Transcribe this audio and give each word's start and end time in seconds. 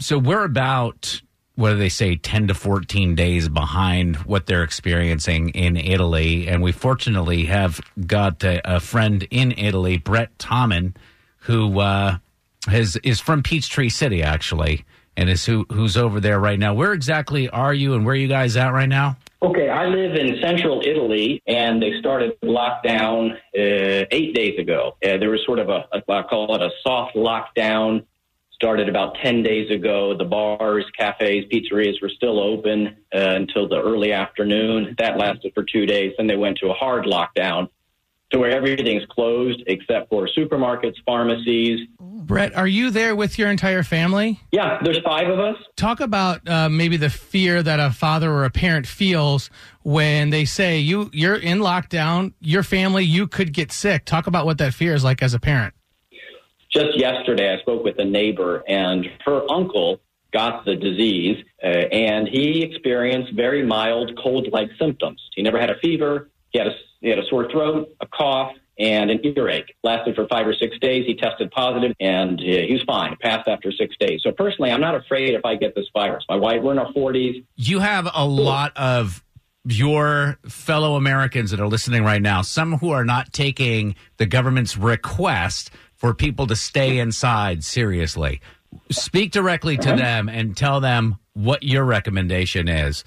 so 0.00 0.18
we're 0.18 0.44
about 0.44 1.20
what 1.56 1.70
do 1.70 1.76
they 1.76 1.88
say 1.88 2.16
10 2.16 2.48
to 2.48 2.54
14 2.54 3.14
days 3.14 3.48
behind 3.48 4.16
what 4.18 4.46
they're 4.46 4.62
experiencing 4.62 5.50
in 5.50 5.76
Italy 5.76 6.48
and 6.48 6.62
we 6.62 6.72
fortunately 6.72 7.44
have 7.44 7.80
got 8.06 8.42
a, 8.42 8.60
a 8.64 8.80
friend 8.80 9.26
in 9.30 9.52
Italy 9.52 9.98
Brett 9.98 10.36
Tommen 10.38 10.94
who 11.40 11.80
uh, 11.80 12.18
has 12.66 12.96
is 12.96 13.20
from 13.20 13.42
Peachtree 13.42 13.90
City 13.90 14.22
actually 14.22 14.84
and 15.16 15.28
is 15.28 15.44
who 15.44 15.66
who's 15.70 15.96
over 15.96 16.20
there 16.20 16.40
right 16.40 16.58
now 16.58 16.74
where 16.74 16.92
exactly 16.92 17.48
are 17.50 17.74
you 17.74 17.94
and 17.94 18.04
where 18.04 18.14
are 18.14 18.16
you 18.16 18.28
guys 18.28 18.56
at 18.56 18.72
right 18.72 18.88
now 18.88 19.16
Okay, 19.42 19.70
I 19.70 19.86
live 19.86 20.16
in 20.16 20.38
central 20.42 20.82
Italy, 20.84 21.42
and 21.46 21.80
they 21.82 21.98
started 21.98 22.38
lockdown 22.44 23.32
uh, 23.32 24.04
eight 24.10 24.34
days 24.34 24.58
ago. 24.58 24.98
Uh, 25.02 25.16
there 25.16 25.30
was 25.30 25.40
sort 25.46 25.58
of 25.58 25.70
a, 25.70 25.86
a, 25.92 26.12
I 26.12 26.22
call 26.24 26.54
it 26.54 26.60
a 26.60 26.68
soft 26.82 27.16
lockdown. 27.16 28.04
Started 28.60 28.90
about 28.90 29.16
10 29.22 29.42
days 29.42 29.70
ago. 29.70 30.14
The 30.14 30.24
bars, 30.24 30.84
cafes, 30.98 31.46
pizzerias 31.50 32.02
were 32.02 32.10
still 32.10 32.38
open 32.38 32.88
uh, 33.14 33.18
until 33.18 33.66
the 33.66 33.80
early 33.80 34.12
afternoon. 34.12 34.94
That 34.98 35.16
lasted 35.16 35.52
for 35.54 35.64
two 35.64 35.86
days. 35.86 36.12
Then 36.18 36.26
they 36.26 36.36
went 36.36 36.58
to 36.58 36.68
a 36.68 36.74
hard 36.74 37.06
lockdown 37.06 37.68
to 38.32 38.38
where 38.38 38.50
everything's 38.50 39.04
closed 39.06 39.62
except 39.66 40.08
for 40.08 40.28
supermarkets, 40.28 40.94
pharmacies. 41.04 41.88
Brett, 41.98 42.54
are 42.54 42.66
you 42.66 42.90
there 42.90 43.16
with 43.16 43.38
your 43.38 43.50
entire 43.50 43.82
family? 43.82 44.38
Yeah, 44.52 44.78
there's 44.84 45.00
five 45.04 45.28
of 45.28 45.40
us. 45.40 45.56
Talk 45.76 46.00
about 46.00 46.46
uh, 46.48 46.68
maybe 46.68 46.96
the 46.96 47.10
fear 47.10 47.62
that 47.62 47.80
a 47.80 47.90
father 47.90 48.30
or 48.30 48.44
a 48.44 48.50
parent 48.50 48.86
feels 48.86 49.50
when 49.82 50.30
they 50.30 50.44
say 50.44 50.78
you 50.78 51.10
you're 51.12 51.36
in 51.36 51.58
lockdown, 51.58 52.34
your 52.40 52.62
family, 52.62 53.04
you 53.04 53.26
could 53.26 53.52
get 53.52 53.72
sick. 53.72 54.04
Talk 54.04 54.26
about 54.26 54.46
what 54.46 54.58
that 54.58 54.74
fear 54.74 54.94
is 54.94 55.02
like 55.02 55.22
as 55.22 55.34
a 55.34 55.40
parent. 55.40 55.74
Just 56.72 56.98
yesterday, 56.98 57.52
I 57.52 57.60
spoke 57.60 57.82
with 57.82 57.98
a 57.98 58.04
neighbor, 58.04 58.62
and 58.68 59.06
her 59.24 59.50
uncle 59.50 60.00
got 60.32 60.64
the 60.64 60.76
disease, 60.76 61.42
uh, 61.62 61.66
and 61.66 62.28
he 62.28 62.62
experienced 62.62 63.32
very 63.34 63.66
mild 63.66 64.16
cold-like 64.22 64.70
symptoms. 64.78 65.20
He 65.34 65.42
never 65.42 65.58
had 65.58 65.70
a 65.70 65.78
fever. 65.80 66.30
He 66.50 66.58
had 66.58 66.68
a, 66.68 66.72
he 67.00 67.08
had 67.08 67.18
a 67.18 67.26
sore 67.28 67.50
throat, 67.50 67.88
a 68.00 68.06
cough, 68.06 68.52
and 68.78 69.10
an 69.10 69.20
earache. 69.24 69.74
Lasted 69.82 70.14
for 70.14 70.26
five 70.28 70.46
or 70.46 70.54
six 70.54 70.78
days. 70.78 71.04
He 71.06 71.14
tested 71.14 71.50
positive, 71.50 71.92
and 72.00 72.40
uh, 72.40 72.42
he 72.42 72.72
was 72.72 72.82
fine. 72.86 73.16
Passed 73.20 73.48
after 73.48 73.70
six 73.72 73.94
days. 73.98 74.20
So 74.22 74.32
personally, 74.32 74.70
I'm 74.70 74.80
not 74.80 74.94
afraid 74.94 75.34
if 75.34 75.44
I 75.44 75.56
get 75.56 75.74
this 75.74 75.86
virus. 75.92 76.24
My 76.28 76.36
wife, 76.36 76.62
we're 76.62 76.72
in 76.72 76.78
our 76.78 76.92
40s. 76.92 77.44
you 77.56 77.80
have 77.80 78.08
a 78.14 78.24
lot 78.24 78.76
of 78.76 79.22
your 79.64 80.38
fellow 80.48 80.96
Americans 80.96 81.50
that 81.50 81.60
are 81.60 81.68
listening 81.68 82.02
right 82.02 82.22
now, 82.22 82.42
some 82.42 82.78
who 82.78 82.90
are 82.90 83.04
not 83.04 83.32
taking 83.32 83.94
the 84.16 84.26
government's 84.26 84.76
request 84.76 85.70
for 85.96 86.14
people 86.14 86.46
to 86.46 86.56
stay 86.56 86.98
inside 86.98 87.62
seriously. 87.62 88.40
Speak 88.90 89.32
directly 89.32 89.76
to 89.76 89.88
uh-huh. 89.90 89.96
them 89.96 90.28
and 90.28 90.56
tell 90.56 90.80
them 90.80 91.16
what 91.34 91.62
your 91.62 91.84
recommendation 91.84 92.68
is. 92.68 93.04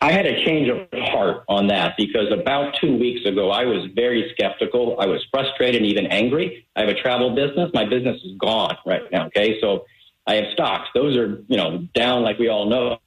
I 0.00 0.12
had 0.12 0.26
a 0.26 0.44
change 0.44 0.68
of 0.68 0.86
heart 0.92 1.44
on 1.48 1.68
that 1.68 1.94
because 1.96 2.30
about 2.30 2.76
two 2.80 2.98
weeks 2.98 3.26
ago, 3.26 3.50
I 3.50 3.64
was 3.64 3.88
very 3.94 4.30
skeptical. 4.36 4.96
I 5.00 5.06
was 5.06 5.24
frustrated 5.30 5.76
and 5.80 5.90
even 5.90 6.06
angry. 6.06 6.66
I 6.76 6.80
have 6.80 6.90
a 6.90 6.94
travel 6.94 7.34
business. 7.34 7.70
My 7.72 7.86
business 7.86 8.22
is 8.22 8.36
gone 8.38 8.76
right 8.84 9.10
now. 9.10 9.26
Okay. 9.28 9.58
So 9.60 9.86
I 10.26 10.34
have 10.34 10.52
stocks. 10.52 10.90
Those 10.94 11.16
are, 11.16 11.42
you 11.48 11.56
know, 11.56 11.88
down 11.94 12.22
like 12.22 12.38
we 12.38 12.48
all 12.48 12.66
know. 12.66 12.98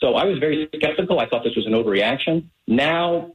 So 0.00 0.14
I 0.14 0.24
was 0.24 0.38
very 0.38 0.68
skeptical. 0.74 1.20
I 1.20 1.28
thought 1.28 1.44
this 1.44 1.56
was 1.56 1.66
an 1.66 1.72
overreaction. 1.72 2.46
Now 2.66 3.32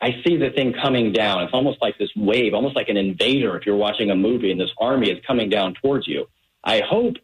I 0.00 0.22
see 0.24 0.36
the 0.36 0.50
thing 0.50 0.74
coming 0.80 1.12
down. 1.12 1.42
It's 1.42 1.52
almost 1.52 1.80
like 1.82 1.98
this 1.98 2.10
wave, 2.16 2.54
almost 2.54 2.76
like 2.76 2.88
an 2.88 2.96
invader 2.96 3.56
if 3.56 3.66
you're 3.66 3.76
watching 3.76 4.10
a 4.10 4.16
movie 4.16 4.50
and 4.50 4.60
this 4.60 4.70
army 4.80 5.10
is 5.10 5.18
coming 5.26 5.50
down 5.50 5.74
towards 5.74 6.06
you. 6.06 6.26
I 6.62 6.80
hope 6.88 7.16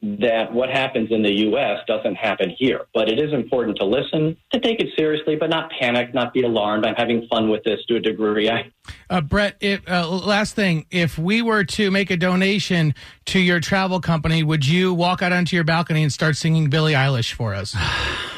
that 0.00 0.52
what 0.52 0.70
happens 0.70 1.10
in 1.10 1.22
the 1.22 1.32
U.S. 1.40 1.80
doesn't 1.88 2.14
happen 2.14 2.54
here. 2.56 2.86
But 2.94 3.08
it 3.08 3.18
is 3.18 3.32
important 3.32 3.78
to 3.78 3.84
listen, 3.84 4.36
to 4.52 4.60
take 4.60 4.78
it 4.78 4.90
seriously, 4.96 5.34
but 5.34 5.50
not 5.50 5.72
panic, 5.72 6.14
not 6.14 6.32
be 6.32 6.42
alarmed. 6.42 6.86
I'm 6.86 6.94
having 6.94 7.26
fun 7.26 7.50
with 7.50 7.64
this 7.64 7.84
to 7.88 7.96
a 7.96 8.00
degree. 8.00 8.48
I, 8.48 8.70
Uh, 9.10 9.20
Brett, 9.20 9.56
if, 9.60 9.88
uh, 9.88 10.08
last 10.08 10.54
thing, 10.54 10.86
if 10.92 11.18
we 11.18 11.42
were 11.42 11.64
to 11.64 11.90
make 11.90 12.10
a 12.10 12.16
donation 12.16 12.94
to 13.26 13.40
your 13.40 13.58
travel 13.58 14.00
company, 14.00 14.44
would 14.44 14.66
you 14.66 14.94
walk 14.94 15.20
out 15.20 15.32
onto 15.32 15.56
your 15.56 15.64
balcony 15.64 16.04
and 16.04 16.12
start 16.12 16.36
singing 16.36 16.70
Billie 16.70 16.94
Eilish 16.94 17.32
for 17.32 17.52
us? 17.54 17.76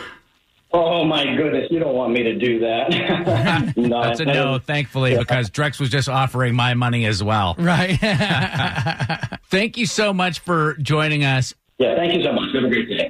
oh 0.72 1.04
my 1.04 1.24
goodness, 1.36 1.68
you 1.70 1.78
don't 1.78 1.94
want 1.94 2.12
me 2.12 2.22
to 2.22 2.34
do 2.36 2.60
that. 2.60 3.72
no, 3.76 4.02
That's 4.02 4.20
a 4.20 4.24
no, 4.24 4.58
thankfully, 4.58 5.16
because 5.16 5.50
Drex 5.50 5.80
was 5.80 5.88
just 5.90 6.08
offering 6.08 6.54
my 6.54 6.74
money 6.74 7.06
as 7.06 7.22
well. 7.22 7.54
right. 7.58 7.98
Thank 9.50 9.76
you 9.76 9.86
so 9.86 10.12
much 10.12 10.40
for 10.40 10.74
joining 10.74 11.24
us. 11.24 11.54
Yeah, 11.78 11.96
thank 11.96 12.12
you 12.12 12.22
so 12.22 12.32
much. 12.32 12.54
Have 12.54 12.64
a 12.64 12.68
great 12.68 12.90
day. 12.90 13.08